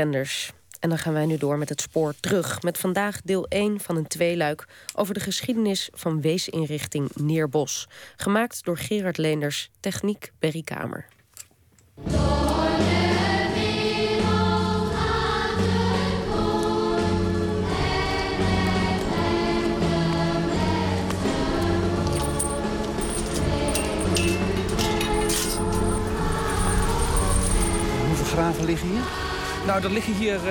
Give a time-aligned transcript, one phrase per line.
[0.00, 0.52] Renders.
[0.80, 2.62] En dan gaan wij nu door met het spoor terug.
[2.62, 7.88] Met vandaag deel 1 van een tweeluik over de geschiedenis van weesinrichting Neerbos.
[8.16, 11.06] Gemaakt door Gerard Leenders, techniek Berry Kamer.
[28.06, 29.27] Hoeveel graven liggen hier?
[29.68, 30.50] Nou, er liggen hier, uh,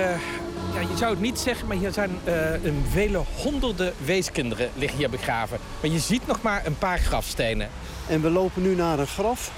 [0.74, 4.98] ja, je zou het niet zeggen, maar hier zijn uh, een vele honderden weeskinderen liggen
[4.98, 5.58] hier begraven.
[5.80, 7.68] Maar je ziet nog maar een paar grafstenen.
[8.08, 9.52] En we lopen nu naar een graf.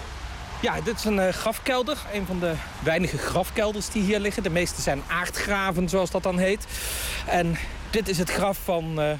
[0.62, 1.98] Ja, dit is een uh, grafkelder.
[2.12, 2.52] Een van de
[2.82, 4.42] weinige grafkelders die hier liggen.
[4.42, 6.66] De meeste zijn aardgraven, zoals dat dan heet.
[7.26, 7.56] En
[7.90, 9.18] dit is het graf van, het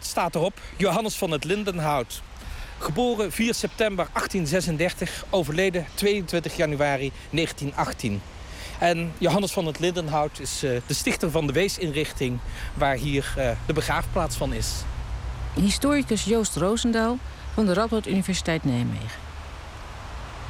[0.00, 2.22] staat erop, Johannes van het Lindenhout.
[2.78, 8.20] Geboren 4 september 1836, overleden 22 januari 1918.
[8.78, 12.38] En Johannes van het Lindenhout is uh, de stichter van de weesinrichting...
[12.74, 14.72] waar hier uh, de begraafplaats van is.
[15.54, 17.18] Historicus Joost Roosendaal
[17.54, 19.20] van de Radboud Universiteit Nijmegen.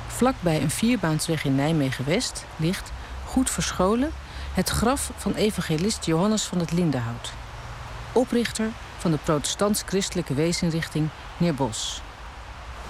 [0.06, 2.92] Vlakbij een vierbaansweg in Nijmegen-West ligt,
[3.24, 4.10] goed verscholen...
[4.54, 7.32] het graf van evangelist Johannes van het Lindenhout.
[8.12, 12.00] Oprichter van de protestants-christelijke weesinrichting Neerbos.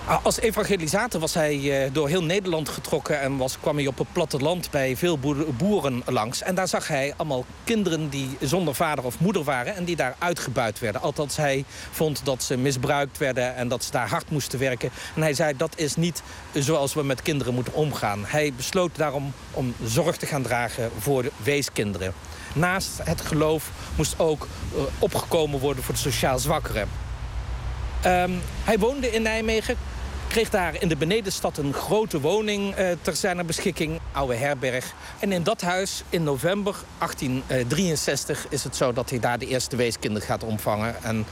[0.06, 3.20] Als evangelisator was hij eh, door heel Nederland getrokken...
[3.20, 5.18] en was, kwam hij op het platteland bij veel
[5.56, 6.42] boeren langs.
[6.42, 9.76] En daar zag hij allemaal kinderen die zonder vader of moeder waren...
[9.76, 11.00] en die daar uitgebuit werden.
[11.00, 14.90] Althans, hij vond dat ze misbruikt werden en dat ze daar hard moesten werken.
[15.14, 18.24] En hij zei, dat is niet zoals we met kinderen moeten omgaan.
[18.26, 22.12] Hij besloot daarom om zorg te gaan dragen voor de weeskinderen.
[22.54, 26.88] Naast het geloof moest ook uh, opgekomen worden voor de sociaal zwakkeren.
[28.06, 29.76] Um, hij woonde in Nijmegen,
[30.36, 34.94] kreeg daar in de benedenstad een grote woning uh, ter zijn beschikking, oude herberg.
[35.18, 39.76] En in dat huis in november 1863 is het zo dat hij daar de eerste
[39.76, 41.02] weeskinderen gaat omvangen.
[41.02, 41.26] En,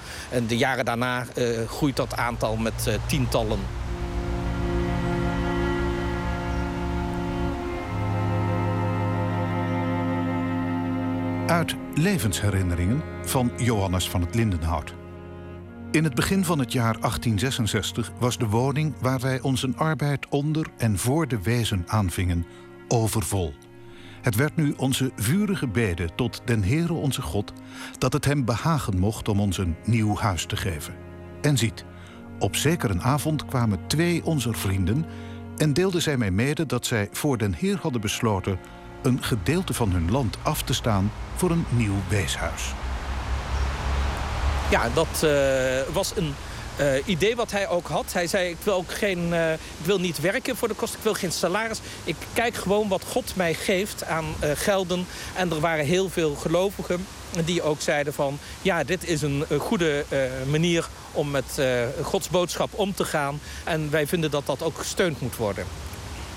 [0.46, 3.58] de jaren daarna uh, groeit dat aantal met tientallen.
[11.46, 15.03] Uit levensherinneringen van Johannes van het Lindenhout.
[15.94, 20.66] In het begin van het jaar 1866 was de woning waar wij onze arbeid onder
[20.76, 22.46] en voor de wezen aanvingen
[22.88, 23.54] overvol.
[24.22, 27.52] Het werd nu onze vurige bede tot den Heere onze God
[27.98, 30.94] dat het hem behagen mocht om ons een nieuw huis te geven.
[31.40, 31.84] En ziet,
[32.38, 35.04] op zekere avond kwamen twee onze vrienden
[35.56, 38.58] en deelden zij mij mede dat zij voor den Heer hadden besloten
[39.02, 42.74] een gedeelte van hun land af te staan voor een nieuw weeshuis.
[44.70, 45.30] Ja, dat uh,
[45.92, 46.34] was een
[46.80, 48.12] uh, idee wat hij ook had.
[48.12, 51.04] Hij zei, ik wil, ook geen, uh, ik wil niet werken voor de kosten, ik
[51.04, 51.80] wil geen salaris.
[52.04, 55.06] Ik kijk gewoon wat God mij geeft aan gelden.
[55.34, 57.06] En er waren heel veel gelovigen
[57.44, 58.38] die ook zeiden van...
[58.62, 60.04] ja, dit is een goede
[60.50, 61.62] manier om met
[62.02, 63.40] Gods boodschap om te gaan.
[63.64, 65.64] En wij vinden dat dat ook gesteund moet worden.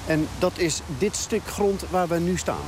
[0.08, 2.64] En dat is dit stuk grond waar we nu staan?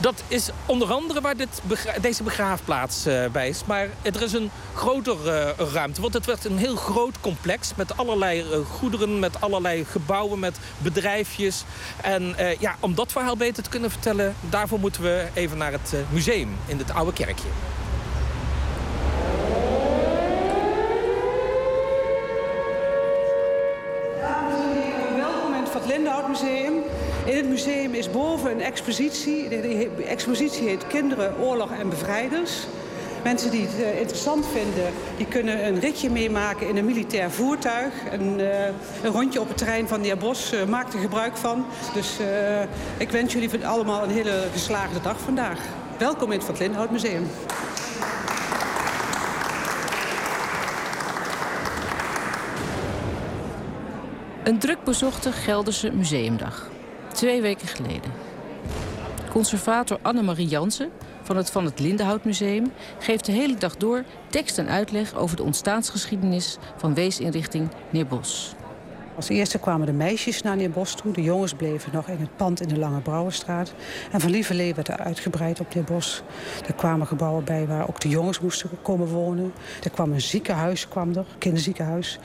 [0.00, 1.62] Dat is onder andere waar dit
[2.00, 3.64] deze begraafplaats uh, bij is.
[3.64, 6.00] Maar er is een grotere uh, ruimte.
[6.00, 10.58] Want het werd een heel groot complex met allerlei uh, goederen, met allerlei gebouwen, met
[10.78, 11.64] bedrijfjes.
[12.02, 15.94] En ja, om dat verhaal beter te kunnen vertellen, daarvoor moeten we even naar het
[16.10, 17.48] museum in het oude kerkje.
[25.16, 26.93] Welkom in het Lindenhout Museum.
[27.24, 29.48] In het museum is boven een expositie.
[29.48, 32.52] De expositie heet Kinderen, Oorlog en Bevrijders.
[33.22, 37.92] Mensen die het uh, interessant vinden, die kunnen een ritje meemaken in een militair voertuig.
[38.12, 38.66] Een, uh,
[39.02, 41.66] een rondje op het terrein van de Bos uh, maakt er gebruik van.
[41.94, 42.18] Dus
[42.96, 45.58] ik wens jullie allemaal een hele geslaagde dag vandaag.
[45.98, 47.26] Welkom in het Van Museum.
[54.44, 56.73] Een druk bezochte Gelderse Museumdag.
[57.14, 58.12] Twee weken geleden.
[59.30, 60.90] Conservator Annemarie Jansen
[61.22, 65.36] van het Van het Lindenhout Museum geeft de hele dag door tekst en uitleg over
[65.36, 68.54] de ontstaansgeschiedenis van weesinrichting Neerbos.
[69.16, 71.12] Als eerste kwamen de meisjes naar Neerbos toe.
[71.12, 73.74] De jongens bleven nog in het pand in de Lange Brouwerstraat.
[74.12, 76.22] En van Lieverlee werd er uitgebreid op Neerbos.
[76.66, 79.52] Er kwamen gebouwen bij waar ook de jongens moesten komen wonen.
[79.82, 82.18] Er kwam een ziekenhuis, kwam er, een kinderziekenhuis.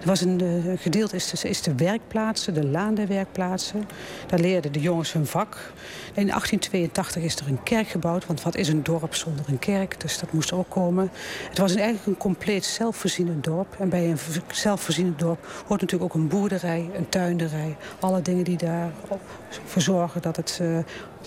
[0.00, 3.88] Er was een uh, gedeelte, is de, is de werkplaatsen, de laan der werkplaatsen.
[4.26, 5.72] Daar leerden de jongens hun vak.
[6.14, 10.00] In 1882 is er een kerk gebouwd, want wat is een dorp zonder een kerk?
[10.00, 11.10] Dus dat moest ook komen.
[11.48, 13.76] Het was eigenlijk een compleet zelfvoorzienend dorp.
[13.78, 14.18] En bij een
[14.52, 17.76] zelfvoorzienend dorp hoort natuurlijk ook ook een boerderij, een tuinderij.
[18.00, 20.78] Alle dingen die daarvoor zorgen dat het uh,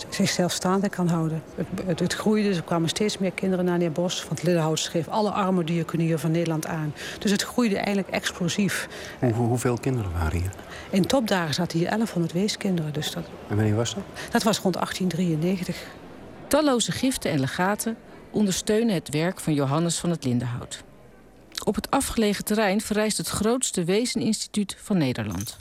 [0.09, 1.44] zichzelf staande kan houden.
[1.85, 4.25] Het, het, groeide, er kwamen steeds meer kinderen naar Neerbos.
[4.27, 6.94] Want Liddenhout schreef alle arme diaconieën van Nederland aan.
[7.19, 8.88] Dus het groeide eigenlijk explosief.
[9.19, 10.51] Hoe, hoeveel kinderen waren hier?
[10.89, 12.94] In topdagen zaten hier 1100 weeskinderen.
[12.94, 13.24] Dus dat...
[13.47, 14.03] En wanneer was dat?
[14.31, 15.85] Dat was rond 1893.
[16.47, 17.97] Talloze giften en legaten
[18.31, 20.83] ondersteunen het werk van Johannes van het Lindenhout.
[21.63, 25.57] Op het afgelegen terrein verrijst het grootste wezeninstituut van Nederland.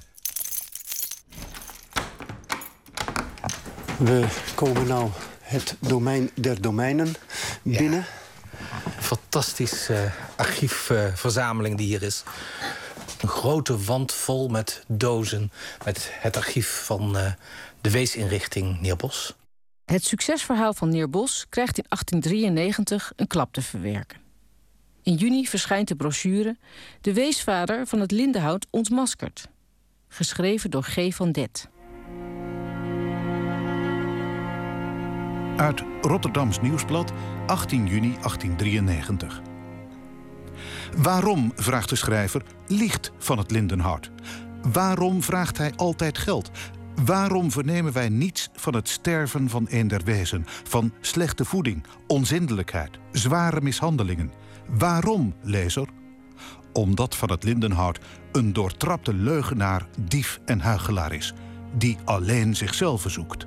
[3.98, 5.10] We komen nou
[5.40, 7.14] het domein der domeinen
[7.62, 8.04] binnen.
[8.98, 12.22] Fantastische archiefverzameling die hier is.
[13.20, 15.52] Een grote wand vol met dozen
[15.84, 17.32] met het archief van uh,
[17.80, 19.34] de weesinrichting Neerbos.
[19.84, 24.21] Het succesverhaal van Neerbos krijgt in 1893 een klap te verwerken.
[25.02, 26.56] In juni verschijnt de brochure
[27.00, 29.48] De Weesvader van het Lindenhout ontmaskerd.
[30.08, 31.14] Geschreven door G.
[31.14, 31.68] van Det.
[35.56, 37.12] Uit Rotterdams Nieuwsblad,
[37.46, 39.40] 18 juni 1893.
[40.96, 44.10] Waarom, vraagt de schrijver, liegt van het Lindenhout?
[44.72, 46.50] Waarom vraagt hij altijd geld?
[47.04, 52.98] Waarom vernemen wij niets van het sterven van een der wezen, van slechte voeding, onzindelijkheid,
[53.12, 54.32] zware mishandelingen?
[54.78, 55.88] Waarom, lezer?
[56.72, 57.98] Omdat van het Lindenhout
[58.32, 61.34] een doortrapte leugenaar, dief en huigelaar is,
[61.76, 63.46] die alleen zichzelf zoekt.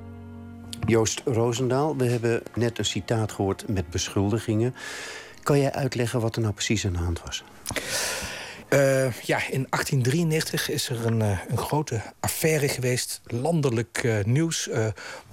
[0.86, 4.74] Joost Roosendaal, we hebben net een citaat gehoord met beschuldigingen.
[5.42, 7.44] Kan jij uitleggen wat er nou precies aan de hand was?
[8.76, 13.20] Uh, ja, in 1893 is er een, uh, een grote affaire geweest.
[13.24, 14.68] Landelijk uh, nieuws.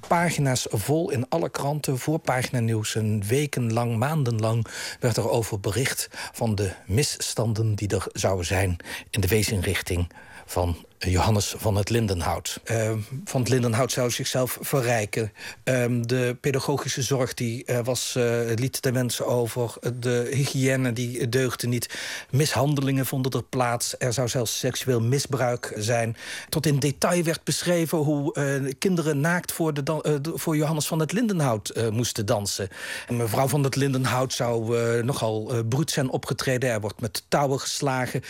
[0.07, 1.99] pagina's vol in alle kranten.
[1.99, 2.95] Voorpagina nieuws.
[2.95, 4.67] Een wekenlang, maandenlang
[4.99, 6.07] werd er over bericht...
[6.11, 8.77] van de misstanden die er zouden zijn
[9.09, 10.11] in de weesinrichting
[10.45, 12.59] van Johannes van het Lindenhout.
[12.71, 12.91] Uh,
[13.25, 15.31] van het Lindenhout zou zichzelf verrijken.
[15.63, 19.73] Uh, de pedagogische zorg die uh, was, uh, liet de mensen over.
[19.99, 21.89] De hygiëne die deugde niet.
[22.29, 23.95] Mishandelingen vonden er plaats.
[23.97, 26.15] Er zou zelfs seksueel misbruik zijn.
[26.49, 31.11] Tot in detail werd beschreven hoe uh, kinderen naakt voor, de voor Johannes van het
[31.11, 32.69] Lindenhout moesten dansen.
[33.07, 36.69] En mevrouw van het Lindenhout zou nogal bruut zijn opgetreden.
[36.69, 38.21] Er wordt met touwen geslagen.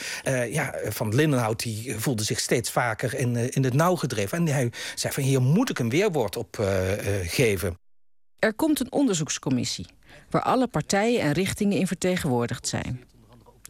[0.49, 4.37] ja, van Lindenhout die voelde zich steeds vaker in, eh, in het nauw gedreven.
[4.37, 7.77] En hij zei van hier moet ik een weerwoord op eh, eh, geven.
[8.39, 9.85] Er komt een onderzoekscommissie
[10.29, 13.03] waar alle partijen en richtingen in vertegenwoordigd zijn.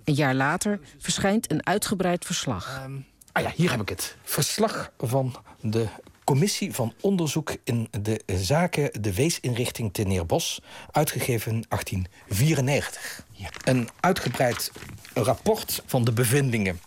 [0.03, 2.81] Een jaar later verschijnt een uitgebreid verslag.
[2.85, 4.15] Um, ah ja, hier heb ik het.
[4.23, 5.87] Verslag van de
[6.23, 10.61] Commissie van Onderzoek in de Zaken de Weesinrichting te Neerbos,
[10.91, 13.25] uitgegeven in 1894.
[13.31, 13.49] Ja.
[13.63, 14.71] Een uitgebreid
[15.13, 16.79] rapport van de bevindingen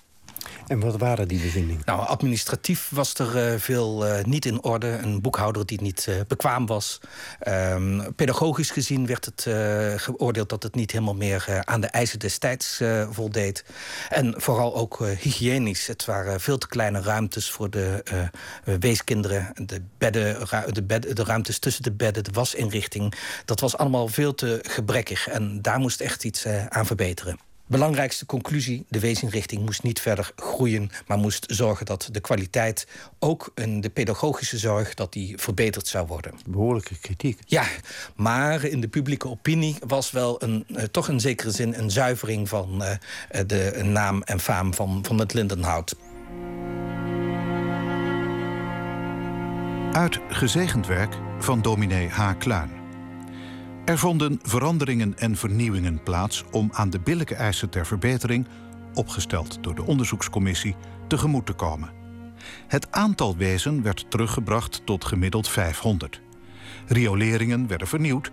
[0.67, 1.83] en wat waren die bevindingen?
[1.85, 4.87] Nou, administratief was er uh, veel uh, niet in orde.
[4.87, 7.01] Een boekhouder die niet uh, bekwaam was.
[7.49, 9.43] Um, pedagogisch gezien werd het
[10.03, 12.81] geoordeeld dat het niet helemaal meer aan de eisen des tijds
[13.11, 13.65] voldeed.
[14.09, 15.87] En vooral ook hygiënisch.
[15.87, 18.03] Het waren veel te kleine ruimtes voor de
[18.81, 19.53] weeskinderen.
[19.55, 20.39] De, bedden,
[20.73, 23.15] de, de ruimtes tussen de bedden, de wasinrichting.
[23.45, 25.29] Dat was allemaal veel te gebrekkig.
[25.29, 27.39] En daar moest echt iets aan verbeteren.
[27.69, 30.91] Belangrijkste conclusie, de weesinrichting moest niet verder groeien...
[31.07, 32.87] maar moest zorgen dat de kwaliteit,
[33.19, 34.95] ook in de pedagogische zorg...
[34.95, 36.33] dat die verbeterd zou worden.
[36.49, 37.41] Behoorlijke kritiek.
[37.47, 37.65] Ja,
[38.17, 41.75] maar in de publieke opinie was wel een, uh, toch in zekere zin...
[41.79, 42.91] een zuivering van uh,
[43.47, 45.95] de naam en faam van, van het Lindenhout.
[49.93, 52.37] Uit gezegend werk van dominee H.
[52.39, 52.76] Kluin.
[53.87, 58.47] Er vonden veranderingen en vernieuwingen plaats om aan de billijke eisen ter verbetering,
[58.95, 60.77] opgesteld door de onderzoekscommissie,
[61.09, 61.91] tegemoet te komen.
[62.67, 66.21] Het aantal wezen werd teruggebracht tot gemiddeld 500.
[66.87, 68.31] Rioleringen werden vernieuwd,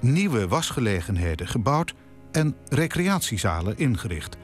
[0.00, 1.94] nieuwe wasgelegenheden gebouwd
[2.32, 4.36] en recreatiezalen ingericht.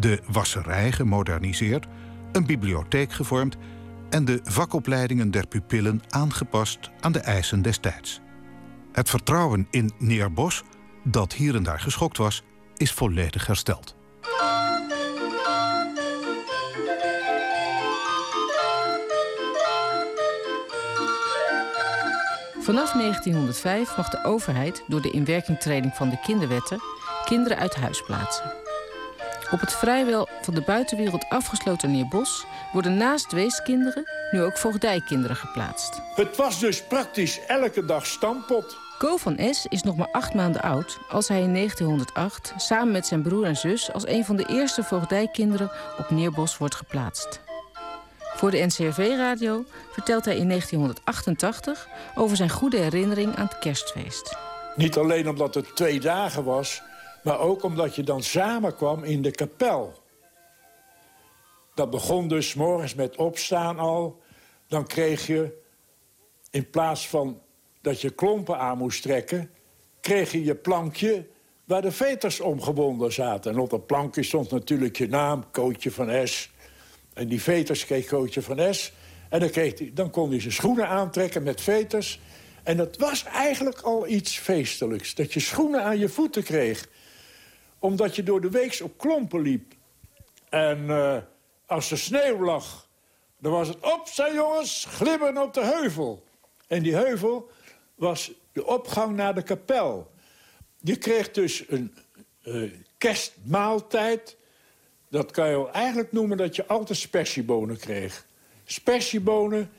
[0.00, 1.86] De wasserij gemoderniseerd,
[2.32, 3.56] een bibliotheek gevormd
[4.08, 8.20] en de vakopleidingen der pupillen aangepast aan de eisen des tijds.
[8.92, 10.62] Het vertrouwen in Neerbos,
[11.02, 12.42] dat hier en daar geschokt was,
[12.76, 13.96] is volledig hersteld.
[22.60, 26.80] Vanaf 1905 mag de overheid door de inwerkingtreding van de kinderwetten
[27.24, 28.52] kinderen uit huis plaatsen.
[29.50, 36.00] Op het vrijwel van de buitenwereld afgesloten Neerbos worden naast weeskinderen nu ook voogdijkinderen geplaatst.
[36.14, 38.78] Het was dus praktisch elke dag stampot.
[38.98, 43.06] Ko van S is nog maar acht maanden oud als hij in 1908 samen met
[43.06, 47.40] zijn broer en zus als een van de eerste voogdijkinderen op Neerbos wordt geplaatst.
[48.34, 54.36] Voor de NCRV-radio vertelt hij in 1988 over zijn goede herinnering aan het kerstfeest.
[54.76, 56.82] Niet alleen omdat het twee dagen was,
[57.22, 59.99] maar ook omdat je dan samenkwam in de kapel.
[61.80, 64.20] Dat begon dus morgens met opstaan al.
[64.66, 65.58] Dan kreeg je,
[66.50, 67.40] in plaats van
[67.80, 69.50] dat je klompen aan moest trekken...
[70.00, 71.26] kreeg je je plankje
[71.64, 73.52] waar de veters omgebonden zaten.
[73.52, 76.50] En op dat plankje stond natuurlijk je naam, Kootje van S.
[77.14, 78.92] En die veters kreeg Kootje van S.
[79.28, 82.20] En dan, kreeg hij, dan kon hij zijn schoenen aantrekken met veters.
[82.62, 85.14] En dat was eigenlijk al iets feestelijks.
[85.14, 86.88] Dat je schoenen aan je voeten kreeg.
[87.78, 89.74] Omdat je door de weeks op klompen liep.
[90.48, 91.16] En uh,
[91.70, 92.88] als er sneeuw lag,
[93.38, 96.24] dan was het op, zijn jongens, glimmen op de heuvel.
[96.66, 97.50] En die heuvel
[97.94, 100.10] was de opgang naar de kapel.
[100.80, 101.94] Je kreeg dus een
[102.44, 104.36] uh, kerstmaaltijd.
[105.08, 108.26] Dat kan je eigenlijk noemen dat je altijd spersiebonen kreeg.
[108.64, 109.70] Spersiebonen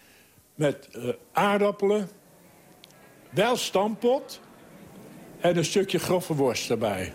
[0.55, 2.09] met uh, aardappelen,
[3.29, 4.39] wel stampot
[5.39, 7.13] en een stukje grove worst erbij.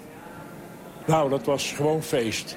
[1.06, 2.56] Nou, dat was gewoon feest.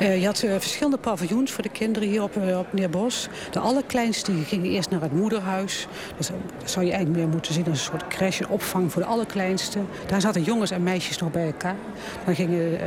[0.00, 3.28] Uh, je had uh, verschillende paviljoens voor de kinderen hier op, uh, op Neerbos.
[3.50, 5.86] De allerkleinste gingen eerst naar het moederhuis.
[6.16, 6.26] Dus,
[6.58, 9.08] dat zou je eigenlijk meer moeten zien als een soort crash, een opvang voor de
[9.08, 9.78] allerkleinste.
[10.06, 11.76] Daar zaten jongens en meisjes nog bij elkaar.
[12.24, 12.78] Dan gingen,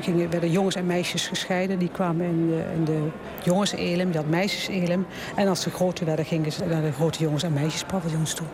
[0.00, 1.78] gingen, werden jongens en meisjes gescheiden.
[1.78, 3.08] Die kwamen in, in de
[3.44, 5.06] jongens-elem, die had meisjes-elem.
[5.36, 8.46] En als ze groter werden, gingen ze naar de grote jongens- en meisjespaviljoens toe.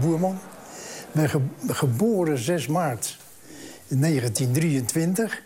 [0.00, 0.38] Boerman.
[1.12, 3.18] Ik ben ge geboren 6 maart
[3.88, 5.42] 1923...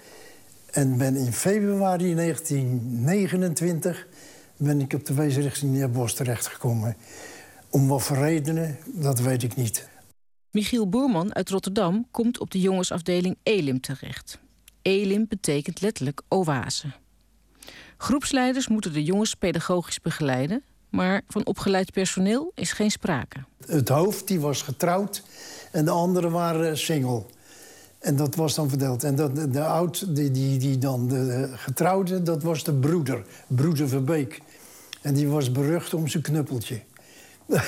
[0.70, 4.06] En ben in februari 1929
[4.56, 6.96] ben ik op de weesrichting Neerbos terechtgekomen.
[7.70, 9.88] Om wat voor redenen, dat weet ik niet.
[10.50, 14.38] Michiel Boerman uit Rotterdam komt op de jongensafdeling Elim terecht.
[14.82, 16.92] Elim betekent letterlijk oase.
[17.96, 20.62] Groepsleiders moeten de jongens pedagogisch begeleiden...
[20.90, 23.44] maar van opgeleid personeel is geen sprake.
[23.66, 25.22] Het hoofd die was getrouwd
[25.72, 27.24] en de anderen waren single.
[27.98, 29.04] En dat was dan verdeeld.
[29.04, 33.24] En dat, de oud, die, die, die dan de getrouwde, dat was de broeder.
[33.46, 34.40] Broeder Verbeek.
[35.02, 36.80] En die was berucht om zijn knuppeltje.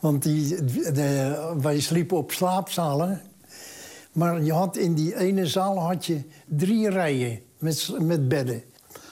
[0.00, 3.20] Want die, de, wij sliepen op slaapzalen.
[4.12, 8.62] Maar je had in die ene zaal had je drie rijen met, met bedden.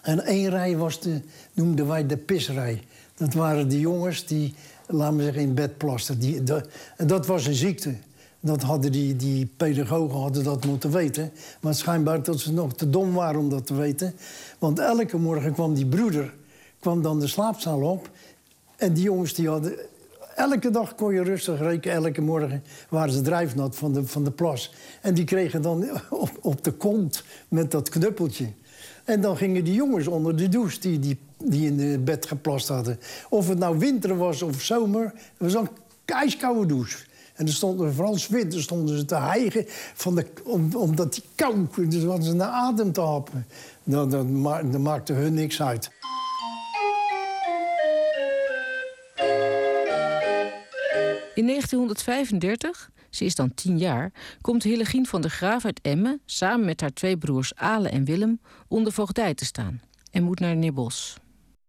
[0.03, 1.21] En één rij was de,
[1.53, 2.83] noemden wij de pisrij.
[3.15, 4.55] Dat waren de jongens die,
[4.87, 6.19] laten we zeggen, in bed plasten.
[6.19, 6.43] Die,
[6.97, 7.95] en dat was een ziekte.
[8.45, 11.33] Dat hadden die, die pedagogen hadden dat moeten weten.
[11.61, 14.15] Maar schijnbaar dat ze nog te dom waren om dat te weten.
[14.59, 16.35] Want elke morgen kwam die broeder
[16.81, 18.11] kwam dan de slaapzaal op.
[18.77, 19.75] En die jongens die hadden...
[20.37, 21.97] Elke dag kon je rustig rekenen.
[21.97, 24.73] Elke morgen waren ze drijfnat van de, van de plas.
[25.01, 28.49] En die kregen dan op, op de kont met dat knuppeltje.
[29.05, 32.69] En dan gingen die jongens onder de douche die, die, die in het bed geplast
[32.69, 32.99] hadden.
[33.29, 35.05] Of het nou winter was of zomer.
[35.05, 35.69] Het was een
[36.05, 36.99] ijskoude douche.
[37.35, 42.05] En stonden, vooral winters stonden ze te hijgen van de, om, omdat die kou, dus
[42.05, 43.47] hadden ze naar adem te happen.
[43.85, 45.91] Dan, dan, dan maakte hun niks uit.
[51.35, 56.21] In 1935, ze is dan tien jaar, komt Hillegien van der Graaf uit Emmen...
[56.25, 59.81] samen met haar twee broers Ale en Willem onder voogdij te staan...
[60.11, 61.22] en moet naar Neerbos.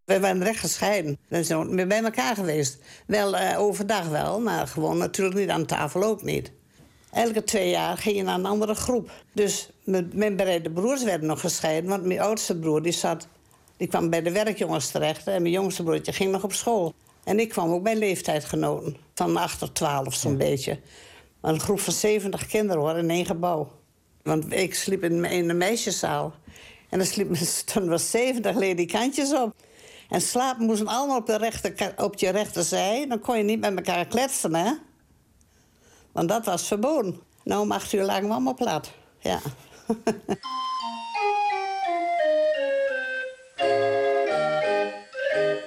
[0.05, 1.17] We waren recht gescheiden.
[1.27, 2.77] We zijn bij elkaar geweest.
[3.07, 6.51] Wel uh, overdag wel, maar gewoon natuurlijk niet aan tafel ook niet.
[7.12, 9.12] Elke twee jaar ging je naar een andere groep.
[9.33, 9.69] Dus
[10.13, 11.89] mijn beide broers werden nog gescheiden.
[11.89, 13.27] Want mijn oudste broer die zat,
[13.77, 15.27] die kwam bij de werkjongens terecht.
[15.27, 16.93] En mijn jongste broertje ging nog op school.
[17.24, 18.98] En ik kwam ook bij leeftijdgenoten.
[19.13, 20.79] Van 8 tot 12 zo'n beetje.
[21.41, 23.72] Maar een groep van 70 kinderen hoor, in één gebouw.
[24.24, 26.33] Want ik sliep in, in de meisjeszaal.
[26.89, 27.38] En er sliepen
[27.74, 29.55] er was 70 ledikantjes op.
[30.10, 33.05] En slapen moesten allemaal op, de rechter, op je rechterzij.
[33.07, 34.72] Dan kon je niet met elkaar kletsen, hè?
[36.12, 37.19] Want dat was verboden.
[37.43, 38.91] Nou, om acht uur lagen we allemaal plat.
[39.19, 39.39] Ja.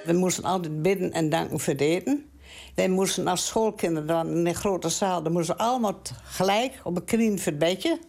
[0.05, 2.29] we moesten altijd bidden en danken voor het eten.
[2.75, 5.23] Wij moesten als schoolkinderen dan in de grote zaal...
[5.23, 7.99] dan moesten allemaal gelijk op een knie voor het bedje.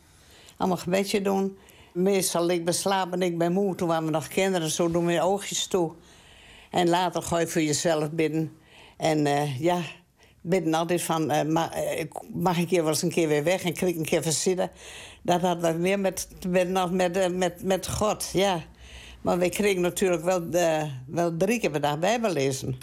[0.57, 1.59] Allemaal gebedje doen.
[1.93, 3.75] Meestal ik ben slapen en ik ben moe.
[3.75, 5.93] Toen waren we nog kinderen, zo doen we je oogjes toe.
[6.71, 8.53] En later gooi je voor jezelf bidden.
[8.97, 9.81] En uh, ja,
[10.41, 11.33] bidden altijd van...
[11.33, 11.71] Uh, mag,
[12.35, 14.71] mag, ik hier wel een keer weer weg en ik een keer verzitten.
[15.23, 18.63] Dat hadden we meer met, met, met, met, met God, ja.
[19.23, 20.49] Maar we kregen natuurlijk wel,
[21.07, 22.79] wel drie keer per dag Bijbel lezen.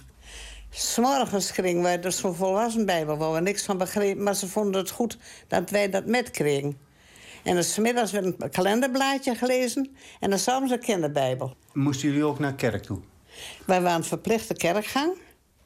[0.70, 3.18] S'morgens kregen wij dus zo'n volwassen Bijbel...
[3.18, 6.78] waar we niks van begrepen, maar ze vonden het goed dat wij dat met kregen.
[7.44, 9.96] En smiddags werd een kalenderblaadje gelezen.
[10.20, 11.56] En dan s'avonds een kinderbijbel.
[11.74, 13.00] Moesten jullie ook naar kerk toe?
[13.66, 15.18] Wij waren verplichte kerkgang.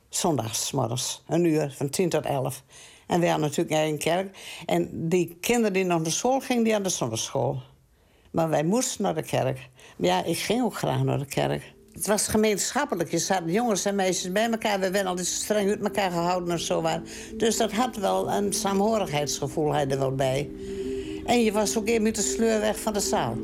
[0.10, 2.64] Zondags, morgens, een uur, van 10 tot 11.
[3.08, 4.38] En we hadden natuurlijk eigen kerk.
[4.66, 7.62] En die kinderen die nog naar school gingen, die hadden zondagschool.
[8.32, 9.70] Maar wij moesten naar de kerk.
[9.98, 11.74] Maar ja, ik ging ook graag naar de kerk.
[11.92, 13.12] Het was gemeenschappelijk.
[13.12, 14.80] Je zaten jongens en meisjes bij elkaar.
[14.80, 16.84] We werden altijd streng uit elkaar gehouden en zo.
[17.38, 20.50] Dus dat had wel een saamhorigheidsgevoel er wel bij.
[21.26, 23.38] En je was ook even met de sleur weg van de zaal.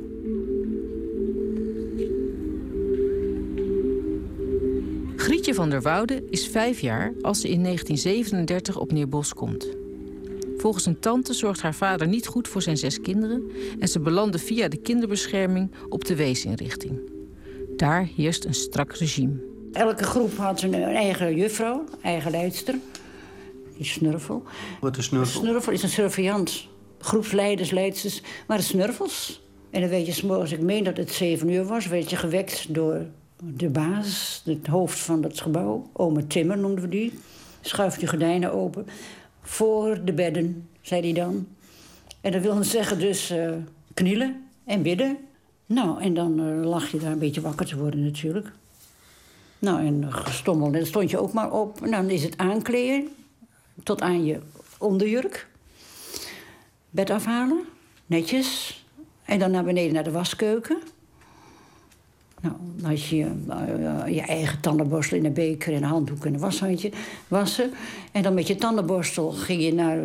[5.26, 9.68] Grietje van der Woude is vijf jaar als ze in 1937 op Neerbos komt.
[10.58, 13.52] Volgens een tante zorgt haar vader niet goed voor zijn zes kinderen...
[13.80, 17.00] en ze belanden via de kinderbescherming op de weesinrichting.
[17.76, 19.34] Daar heerst een strak regime.
[19.72, 22.76] Elke groep had een eigen juffrouw, eigen leidster.
[23.78, 24.44] Die snurfel.
[24.82, 25.42] Wat is snurfel?
[25.42, 26.68] Snurfel is een surveillant.
[27.00, 29.44] Groepsleiders, leidsters waren snurfels.
[29.70, 32.74] En dan weet je, als ik meen dat het zeven uur was, werd je gewekt
[32.74, 33.06] door
[33.44, 35.90] de baas, het hoofd van dat gebouw.
[35.94, 37.20] Ome Timmer noemden we die.
[37.62, 38.88] Schuift je gordijnen open.
[39.42, 41.48] Voor de bedden, zei hij dan.
[42.22, 43.52] En dat wilde zeggen dus uh,
[43.94, 45.18] knielen en bidden.
[45.66, 48.52] Nou, en dan uh, lag je daar een beetje wakker te worden natuurlijk.
[49.60, 50.74] Nou, en gestommeld.
[50.74, 51.82] En dan stond je ook maar op.
[51.84, 53.08] En dan is het aankleden
[53.84, 54.40] tot aan je
[54.78, 55.48] onderjurk.
[56.90, 57.62] Bed afhalen,
[58.06, 58.80] netjes.
[59.26, 60.78] En dan naar beneden naar de waskeuken.
[62.46, 66.34] Nou, dan had je uh, je eigen tandenborstel in een beker en een handdoek en
[66.34, 66.92] een washandje
[67.28, 67.72] wassen.
[68.12, 69.98] En dan met je tandenborstel ging je naar.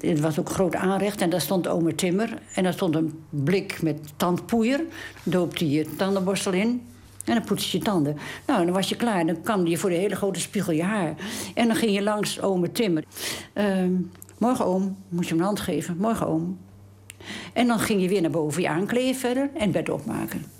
[0.00, 2.38] Het was ook groot aanrecht en daar stond Omer Timmer.
[2.54, 4.80] En daar stond een blik met tandpoeier.
[5.22, 6.82] Doopte je tandenborstel in.
[7.24, 8.16] En dan poetste je tanden.
[8.46, 9.26] Nou, dan was je klaar.
[9.26, 11.14] Dan kwam je voor de hele grote spiegel je haar.
[11.54, 13.04] En dan ging je langs Omer Timmer.
[13.54, 13.64] Uh,
[14.38, 15.96] morgen oom, moest je hem een hand geven.
[15.96, 16.58] Morgen oom.
[17.52, 20.53] En dan ging je weer naar boven je aankleden verder en bed opmaken.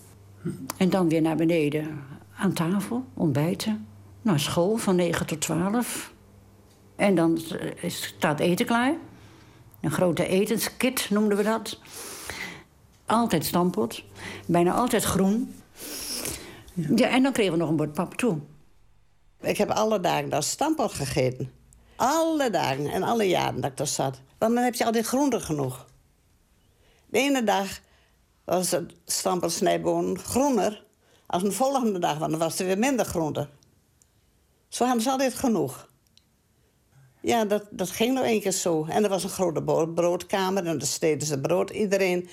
[0.76, 2.00] En dan weer naar beneden
[2.36, 3.86] aan tafel, ontbijten.
[4.22, 6.12] Naar school van 9 tot 12.
[6.96, 7.40] En dan
[7.86, 8.94] staat eten klaar.
[9.80, 11.78] Een grote etenskit noemden we dat.
[13.06, 14.04] Altijd stampot.
[14.46, 15.54] Bijna altijd groen.
[16.74, 18.38] Ja, en dan kregen we nog een bord pap toe.
[19.40, 21.52] Ik heb alle dagen dat stampot gegeten.
[21.96, 24.20] Alle dagen en alle jaren dat ik daar zat.
[24.38, 25.86] Want dan heb je altijd groente genoeg.
[27.06, 27.80] De ene dag
[28.44, 30.84] was het stampelsnijboon groener
[31.26, 33.48] als de volgende dag, want dan was er weer minder groente.
[34.68, 35.88] Zo hadden ze altijd genoeg.
[37.20, 38.84] Ja, dat, dat ging nog één keer zo.
[38.88, 39.62] En er was een grote
[39.94, 41.70] broodkamer en daar steden ze brood.
[41.70, 42.28] Iedereen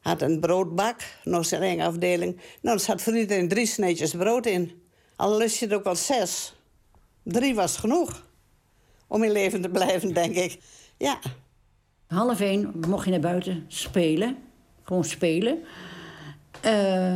[0.00, 2.40] had een broodbak, nog zijn eigen afdeling.
[2.60, 4.82] Nou, er zat voor iedereen drie sneetjes brood in.
[5.16, 6.54] Al lust je er ook wel zes.
[7.22, 8.26] Drie was genoeg
[9.06, 10.58] om in leven te blijven, denk ik.
[10.96, 11.18] Ja.
[12.06, 14.45] Half één mocht je naar buiten spelen.
[14.86, 15.58] Gewoon spelen.
[16.64, 17.12] Uh,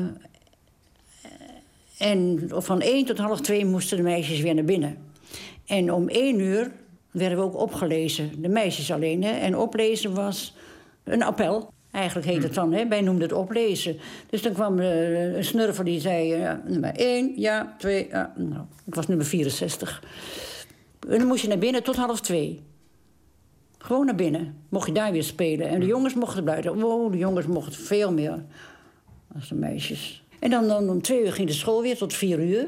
[1.99, 4.99] en van één tot half twee moesten de meisjes weer naar binnen.
[5.67, 6.73] En om één uur
[7.11, 8.43] werden we ook opgelezen.
[8.43, 9.23] De meisjes alleen.
[9.23, 9.31] Hè?
[9.31, 10.55] En oplezen was
[11.05, 11.73] een appel.
[11.91, 12.89] Eigenlijk heet het dan, hè?
[12.89, 13.97] wij het oplezen.
[14.31, 16.43] Dus dan kwam uh, een snurfer die zei...
[16.43, 18.33] Uh, nummer één, ja, twee, ja.
[18.37, 20.03] Nou, ik was nummer 64.
[21.09, 22.63] En dan moest je naar binnen tot half twee.
[23.83, 24.57] Gewoon naar binnen.
[24.69, 25.69] Mocht je daar weer spelen.
[25.69, 26.85] En de jongens mochten buiten.
[26.85, 28.45] Oh, de jongens mochten veel meer
[29.35, 30.25] als de meisjes.
[30.39, 32.67] En dan, dan om twee uur ging de school weer tot vier uur.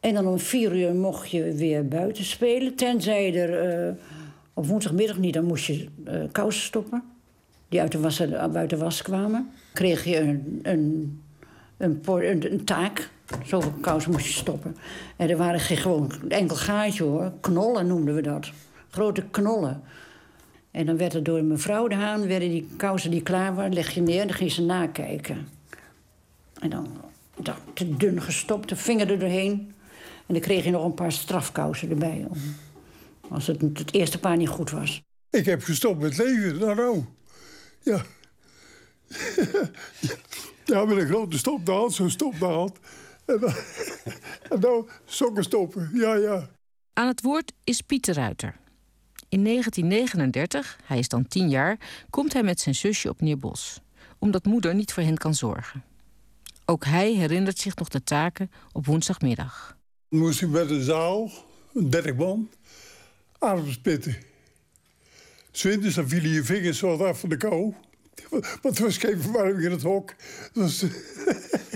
[0.00, 2.74] En dan om vier uur mocht je weer buiten spelen.
[2.74, 3.94] Tenzij er uh,
[4.54, 7.02] op woensdagmiddag niet, dan moest je uh, kousen stoppen.
[7.68, 9.50] Die uit de, was, uit de was kwamen.
[9.72, 11.22] Kreeg je een, een,
[11.76, 13.10] een, een, een taak.
[13.44, 14.76] Zoveel kousen moest je stoppen.
[15.16, 17.32] En er waren geen gewoon enkel gaatje hoor.
[17.40, 18.50] Knollen noemden we dat
[18.92, 19.82] grote knollen.
[20.70, 23.90] En dan werd er door mevrouw de Haan, werden die kousen die klaar waren, leg
[23.90, 25.48] je neer en dan ging ze nakijken.
[26.60, 26.88] En dan,
[27.36, 29.72] dan te dun gestopt, de vinger er doorheen.
[30.26, 32.26] En dan kreeg je nog een paar strafkousen erbij.
[33.28, 35.02] Als het, het eerste paar niet goed was.
[35.30, 37.04] Ik heb gestopt met leven, nou nou.
[37.82, 38.02] Ja.
[40.64, 42.78] ja, met een grote stopnaald, zo'n stopnaald.
[43.24, 43.54] En dan,
[44.50, 46.48] en dan sokken stoppen, ja, ja.
[46.92, 48.60] Aan het woord is Pieter Ruiter.
[49.32, 51.78] In 1939, hij is dan tien jaar,
[52.10, 53.80] komt hij met zijn zusje op Neerbos.
[54.18, 55.84] Omdat moeder niet voor hen kan zorgen.
[56.64, 59.76] Ook hij herinnert zich nog de taken op woensdagmiddag.
[60.08, 61.30] Moest ik met een zaal,
[61.74, 62.50] een dertig man,
[63.38, 64.16] ademspitten.
[65.50, 67.74] Zwinters dan vielen je vingers wat af van de kou.
[68.62, 70.14] Want er was geen verwarming in het hok.
[70.52, 70.84] was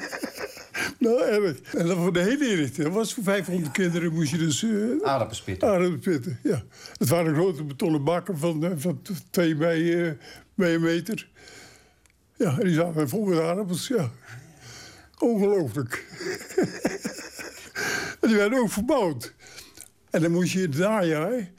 [0.99, 1.61] nou, erg.
[1.61, 2.87] En dan voor de hele inrichting.
[2.87, 4.63] Dat was voor 500 kinderen moest je dus...
[4.63, 5.69] Uh, aardappelspitten.
[5.69, 6.65] Aardappelspitten, ja.
[6.99, 10.11] Het waren grote betonnen bakken van, uh, van 2 bij, uh,
[10.55, 11.29] bij een meter.
[12.37, 14.11] Ja, en die zaten vol met aardappels, ja.
[15.19, 16.05] Ongelooflijk.
[18.21, 19.35] en die werden ook verbouwd.
[20.11, 21.51] En dan moest je in het najaar...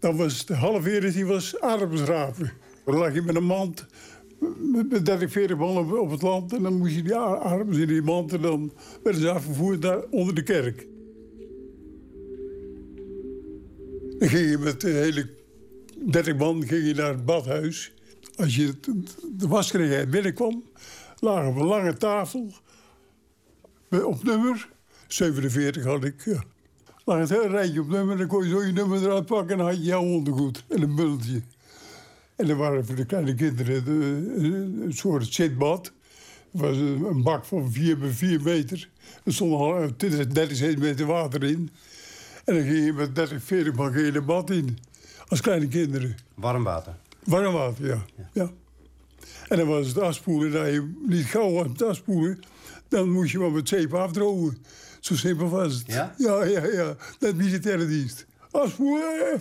[0.00, 2.52] dan was de halve die was aardappels rapen.
[2.84, 3.86] Dan lag je met een mand
[4.88, 6.52] met 30, 40 man op, het land.
[6.52, 8.32] En dan moest je die aardappels in die mand...
[8.32, 8.72] en dan
[9.02, 10.86] werden ze afgevoerd naar onder de kerk.
[14.18, 15.28] Dan ging je met de hele
[15.98, 17.92] 30 man ging je naar het badhuis.
[18.36, 18.74] Als je
[19.36, 20.62] de waskerij binnenkwam,
[21.18, 22.52] lagen op een lange tafel
[23.90, 24.68] op nummer.
[25.08, 26.44] 47 had ik, ja.
[27.04, 29.58] Lag het hele rijtje op nummer, dan kon je zo je nummer eruit pakken en
[29.58, 31.42] dan had je jouw ondergoed en een bultje.
[32.40, 33.86] En er waren voor de kleine kinderen
[34.82, 35.92] een soort zitbad.
[36.50, 38.88] Dat was een bak van 4 bij 4 meter.
[39.24, 41.70] Er stond al 20, 30 centimeter water in.
[42.44, 44.78] En dan ging je met 30, 40 man in de bad in.
[45.28, 46.16] Als kleine kinderen.
[46.34, 46.94] Warm water?
[47.24, 48.04] Warm water, ja.
[48.32, 48.50] ja.
[49.48, 50.52] En dan was het afspoelen.
[50.52, 52.38] Dat je niet gauw aan het afspoelen.
[52.88, 54.58] Dan moest je maar met zeep afdrogen.
[55.00, 55.86] Zo simpel was het.
[55.86, 56.14] Ja?
[56.16, 56.96] Ja, ja, ja.
[57.18, 58.26] Dat militaire dienst.
[58.50, 59.40] Afspoelen!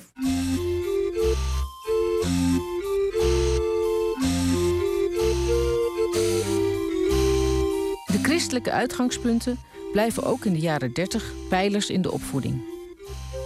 [8.30, 9.60] Christelijke uitgangspunten
[9.92, 12.62] blijven ook in de jaren 30 pijlers in de opvoeding.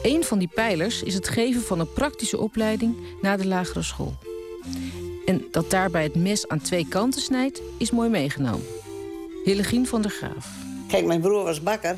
[0.01, 4.15] Een van die pijlers is het geven van een praktische opleiding na de lagere school.
[5.25, 8.65] En dat daarbij het mes aan twee kanten snijdt, is mooi meegenomen.
[9.43, 10.47] Hillegien van der Graaf.
[10.87, 11.97] Kijk, mijn broer was bakker,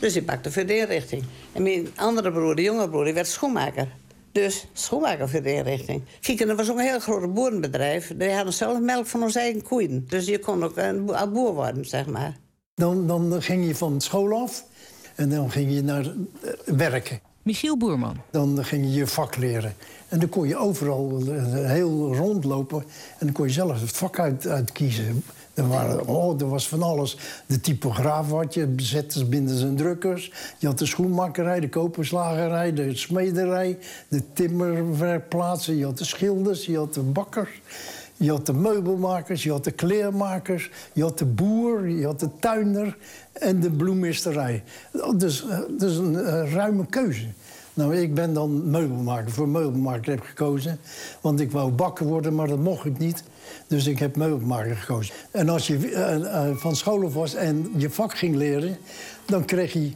[0.00, 1.24] dus die bakte voor de inrichting.
[1.52, 3.88] En mijn andere broer, de jonge broer, die werd schoenmaker.
[4.34, 6.02] Dus schoenmaker voor de inrichting.
[6.20, 8.12] Kijk, en dat was ook een heel groot boerenbedrijf.
[8.16, 10.04] Die hadden zelf melk van onze eigen koeien.
[10.08, 12.36] Dus je kon ook een boer worden, zeg maar.
[12.74, 14.64] Dan, dan ging je van school af
[15.14, 17.20] en dan ging je naar eh, werken.
[17.42, 18.16] Michiel Boerman.
[18.30, 19.74] Dan ging je je vak leren.
[20.08, 22.78] En dan kon je overal eh, heel rondlopen.
[23.18, 25.24] En dan kon je zelf het vak uit, uitkiezen.
[25.54, 27.16] Er, waren, oh, er was van alles.
[27.46, 30.32] De typograaf had je, bezetters, binders en drukkers.
[30.58, 33.78] Je had de schoenmakerij, de koperslagerij, de smederij...
[34.08, 37.60] de timmerwerkplaatsen, je had de schilders, je had de bakkers...
[38.16, 42.28] Je had de meubelmakers, je had de kleermakers, je had de boer, je had de
[42.40, 42.96] tuiner
[43.32, 44.62] en de bloemisterij.
[45.16, 47.26] Dus, uh, dus een uh, ruime keuze.
[47.74, 49.30] Nou, ik ben dan meubelmaker.
[49.30, 50.78] Voor meubelmaker heb ik gekozen.
[51.20, 53.24] Want ik wou bakken worden, maar dat mocht ik niet.
[53.66, 55.14] Dus ik heb meubelmaker gekozen.
[55.30, 58.76] En als je uh, van school af was en je vak ging leren...
[59.24, 59.90] dan kreeg je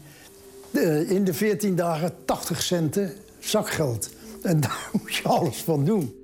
[1.09, 4.11] in de 14 dagen 80 centen zakgeld.
[4.43, 6.15] En daar moest je alles van doen.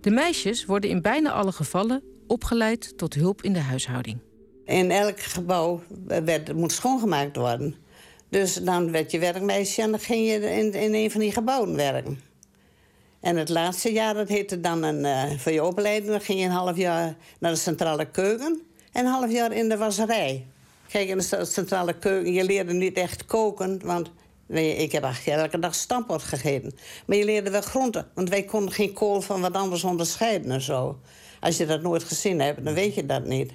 [0.00, 4.18] De meisjes worden in bijna alle gevallen opgeleid tot hulp in de huishouding.
[4.64, 7.81] In elk gebouw werd, moet schoongemaakt worden.
[8.32, 11.76] Dus dan werd je werkmeisje en dan ging je in, in een van die gebouwen
[11.76, 12.20] werken.
[13.20, 16.10] En het laatste jaar, dat heette dan een, uh, voor je opleiding...
[16.10, 18.62] dan ging je een half jaar naar de centrale keuken...
[18.92, 20.46] en een half jaar in de wasserij.
[20.88, 23.80] Kijk, in de centrale keuken, je leerde niet echt koken...
[23.84, 24.10] want
[24.48, 26.74] ik heb elke dag stampot gegeten.
[27.06, 30.60] Maar je leerde wel groenten, want wij konden geen kool van wat anders onderscheiden en
[30.60, 30.98] zo.
[31.40, 33.52] Als je dat nooit gezien hebt, dan weet je dat niet.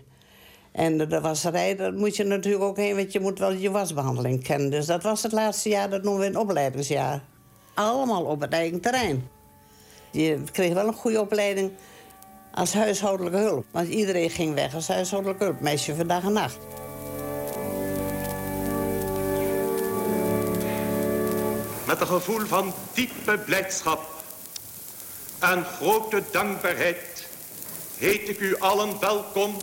[0.77, 4.43] En de wasserij, daar moet je natuurlijk ook heen, want je moet wel je wasbehandeling
[4.43, 4.69] kennen.
[4.69, 7.23] Dus dat was het laatste jaar, dat noemen we een opleidingsjaar.
[7.73, 9.29] Allemaal op het eigen terrein.
[10.11, 11.71] Je kreeg wel een goede opleiding
[12.53, 13.65] als huishoudelijke hulp.
[13.71, 16.57] Want iedereen ging weg als huishoudelijke hulp, meisje van dag en nacht.
[21.87, 24.09] met een gevoel van diepe blijdschap
[25.39, 27.27] en grote dankbaarheid
[27.97, 29.55] heet ik u allen welkom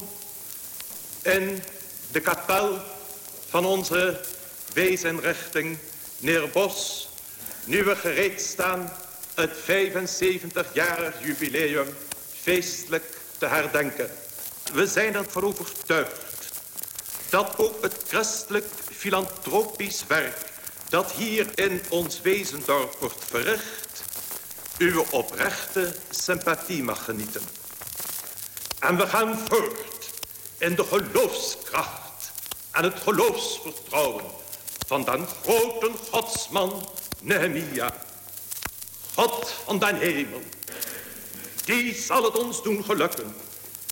[1.25, 1.63] in
[2.13, 2.79] de kapel
[3.49, 4.21] van onze
[4.73, 5.79] weesinrichting
[6.19, 7.09] Neerbos,
[7.65, 8.93] nu we gereed staan
[9.35, 11.97] het 75-jarig jubileum
[12.43, 13.05] feestelijk
[13.39, 14.11] te herdenken.
[14.73, 16.53] We zijn ervan overtuigd
[17.29, 20.37] dat ook het christelijk filantropisch werk
[20.89, 24.03] dat hier in ons Wezendorp wordt verricht,
[24.79, 27.43] uw oprechte sympathie mag genieten.
[28.79, 29.94] En we gaan voort
[30.59, 32.33] in de geloofskracht
[32.71, 34.25] en het geloofsvertrouwen
[34.87, 36.89] van den grote godsman
[37.21, 37.95] Nehemia.
[39.15, 40.43] God van den hemel,
[41.65, 43.35] die zal het ons doen gelukken.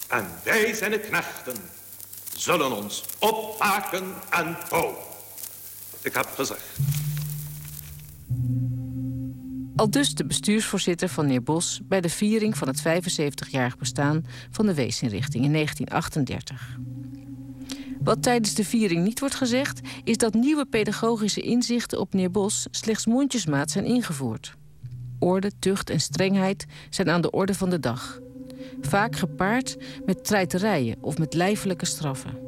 [0.08, 1.70] En wij zijn de knechten,
[2.36, 4.96] zullen ons opmaken en bouwen.
[6.02, 6.64] Ik heb gezegd.
[9.82, 14.74] Al dus de bestuursvoorzitter van Neerbos bij de viering van het 75-jarig bestaan van de
[14.74, 16.78] weesinrichting in 1938.
[18.00, 23.06] Wat tijdens de viering niet wordt gezegd, is dat nieuwe pedagogische inzichten op Neerbos slechts
[23.06, 24.54] mondjesmaat zijn ingevoerd.
[25.18, 28.20] orde, tucht en strengheid zijn aan de orde van de dag.
[28.80, 32.38] Vaak gepaard met treiterijen of met lijfelijke straffen.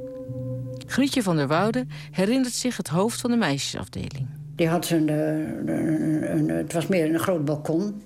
[0.87, 4.44] Grietje van der Woude herinnert zich het hoofd van de meisjesafdeling.
[4.57, 8.03] Die had een, een, een, het was meer een groot balkon.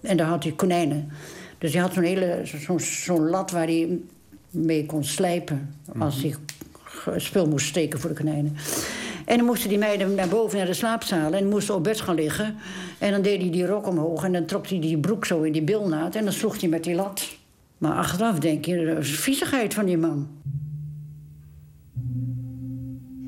[0.00, 1.08] En daar had hij konijnen.
[1.58, 2.42] Dus hij had zo'n hele
[2.76, 3.98] zo'n lat waar hij
[4.50, 6.34] mee kon slijpen als hij
[7.16, 8.56] spul moest steken voor de konijnen.
[9.24, 12.14] En dan moesten die meiden naar boven naar de slaapzaal en moesten op bed gaan
[12.14, 12.54] liggen.
[12.98, 15.52] En dan deed hij die rok omhoog en dan trok hij die broek zo in
[15.52, 17.36] die bilnaad en dan sloeg hij met die lat.
[17.78, 20.28] Maar achteraf denk je, dat is viezigheid van die man.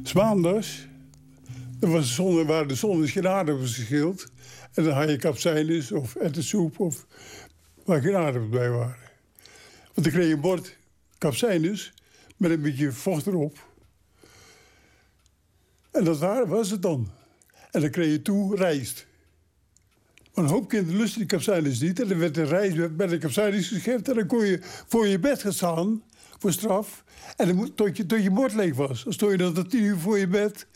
[0.03, 0.88] Zwaanders,
[1.79, 4.27] dat was zon, waar de zonnesgenade was geschild.
[4.75, 7.07] En dan had je kapsijnes of soep of
[7.85, 8.97] waar geen bij waren.
[9.95, 10.77] Want dan kreeg je een bord
[11.19, 11.93] kapsijnes
[12.37, 13.67] met een beetje vocht erop.
[15.91, 17.11] En dat was het dan.
[17.71, 19.07] En dan kreeg je toe rijst.
[20.35, 22.01] Maar een hoop kinderen lusten die kapsijnes niet.
[22.01, 24.05] En dan werd de rijst met de kapsijnes gegeven.
[24.05, 26.03] En dan kon je voor je bed gaan staan,
[26.39, 27.05] voor straf.
[27.37, 29.05] En dan, tot, je, tot je bord leeg was.
[29.05, 30.67] Dan stond je dan tot tien uur voor je bed.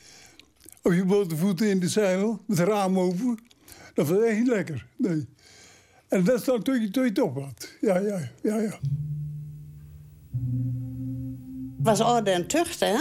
[0.82, 3.38] Op je blote voeten in de zeil, met het raam open.
[3.94, 5.28] Dat was echt niet lekker, nee.
[6.08, 7.68] En dat is dan tot je, top had.
[7.80, 8.78] Ja, ja, ja, ja.
[11.76, 12.96] Het was orde en tucht, hè?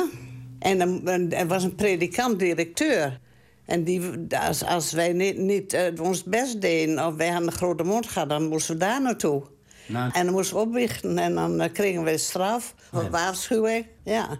[0.59, 3.19] En er was een predikant-directeur.
[3.65, 7.53] En die, als, als wij niet, niet uh, ons best deden of wij hadden een
[7.53, 9.43] grote mond gehad, dan moesten we daar naartoe.
[9.87, 10.11] Nou.
[10.13, 13.85] En dan moesten we opwichten en dan uh, kregen we straf of waarschuwing.
[14.03, 14.39] Ja.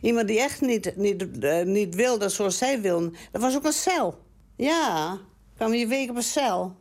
[0.00, 3.72] Iemand die echt niet, niet, uh, niet wilde zoals zij wilden, dat was ook een
[3.72, 4.18] cel.
[4.56, 5.18] Ja,
[5.56, 6.74] kwam je week op een cel.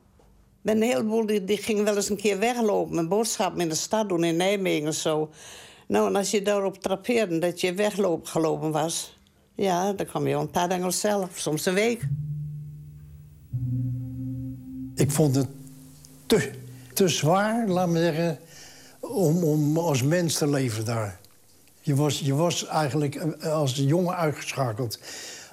[0.61, 3.75] Met een heleboel die, die gingen wel eens een keer weglopen, een boodschap in de
[3.75, 5.29] stad doen in Nijmegen of zo.
[5.87, 9.17] Nou, en als je daarop trapeerde dat je weggelopen was...
[9.55, 12.07] ja, dan kwam je een paar dagen zelf, soms een week.
[14.95, 15.47] Ik vond het
[16.25, 16.51] te,
[16.93, 18.39] te zwaar, laat me zeggen,
[18.99, 21.19] om, om als mens te leven daar.
[21.81, 24.99] Je was, je was eigenlijk eh, als jongen uitgeschakeld.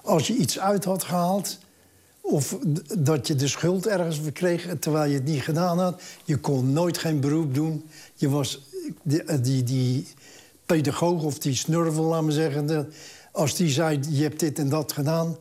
[0.02, 1.58] Als je iets uit had gehaald...
[2.20, 2.58] of
[2.98, 6.00] dat je de schuld ergens kreeg terwijl je het niet gedaan had...
[6.24, 7.84] je kon nooit geen beroep doen.
[8.14, 8.64] Je was...
[9.02, 10.06] Die, die, die
[10.66, 12.92] pedagoog of die snurvel, laat me zeggen...
[13.32, 15.36] als die zei, je hebt dit en dat gedaan,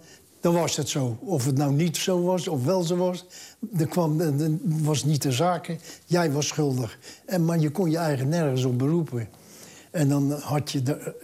[0.45, 1.17] dan was het zo.
[1.19, 3.25] Of het nou niet zo was of wel zo was,
[3.59, 4.21] dat, kwam,
[4.83, 5.79] was niet de zaken.
[6.05, 6.97] Jij was schuldig.
[7.25, 9.27] En, maar je kon je eigen nergens op beroepen.
[9.95, 11.15] En dan had je, de,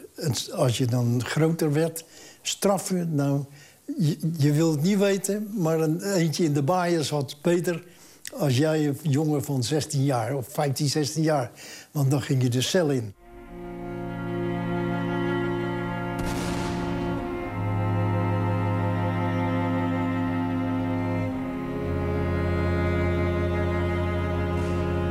[0.56, 2.04] als je dan groter werd,
[2.42, 3.16] straffen...
[3.16, 3.44] Nou,
[3.98, 7.84] je, je wilt het niet weten, maar een eentje in de baaiers had beter...
[8.34, 11.52] als jij een jongen van 16 jaar of 15, 16 jaar.
[11.92, 13.14] Want dan ging je de cel in.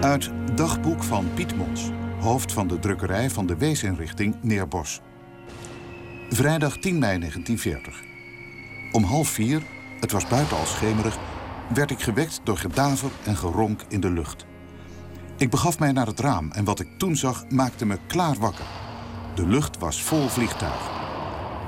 [0.01, 5.01] Uit Dagboek van Piet Mons, hoofd van de drukkerij van de weesinrichting Neerbos.
[6.31, 8.03] Vrijdag 10 mei 1940.
[8.93, 9.63] Om half vier,
[10.01, 11.19] het was buiten al schemerig,
[11.75, 14.47] werd ik gewekt door gedaver en geronk in de lucht.
[15.37, 18.67] Ik begaf mij naar het raam en wat ik toen zag maakte me klaar wakker.
[19.35, 20.91] De lucht was vol vliegtuig.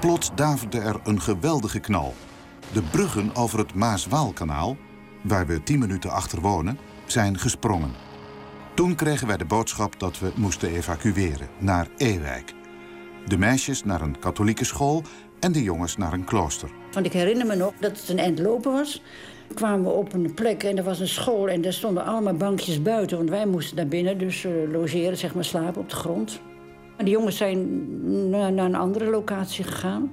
[0.01, 2.15] Plots daverde er een geweldige knal.
[2.73, 4.77] De bruggen over het Maas-Waalkanaal,
[5.23, 8.12] waar we tien minuten achter wonen, zijn gesprongen.
[8.75, 12.55] Toen kregen wij de boodschap dat we moesten evacueren naar Ewijk.
[13.27, 15.03] De meisjes naar een katholieke school
[15.41, 16.71] en de jongens naar een klooster.
[16.93, 19.03] Want ik herinner me nog dat het een eind lopen was.
[19.55, 22.83] kwamen we op een plek en er was een school en daar stonden allemaal bankjes
[22.83, 23.17] buiten.
[23.17, 26.41] Want wij moesten daar binnen dus uh, logeren, zeg maar slapen op de grond.
[26.97, 30.13] En de jongens zijn naar, naar een andere locatie gegaan.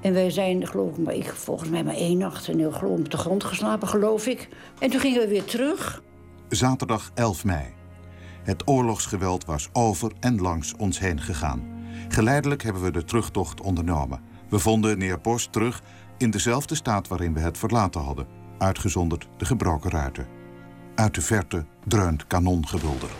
[0.00, 2.48] En wij zijn, geloof ik, maar ik, volgens mij maar één nacht...
[2.48, 4.48] en heel op de grond geslapen, geloof ik.
[4.78, 6.02] En toen gingen we weer terug
[6.54, 7.74] zaterdag 11 mei.
[8.42, 11.62] Het oorlogsgeweld was over en langs ons heen gegaan.
[12.08, 14.20] Geleidelijk hebben we de terugtocht ondernomen.
[14.48, 15.82] We vonden Neerpost terug
[16.18, 18.26] in dezelfde staat waarin we het verlaten hadden.
[18.58, 20.26] Uitgezonderd de gebroken ruiten.
[20.94, 23.10] Uit de verte dreunt kanongebulder.